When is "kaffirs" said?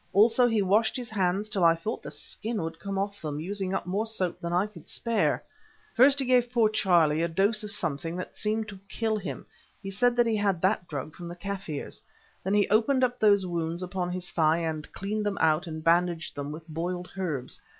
11.35-12.01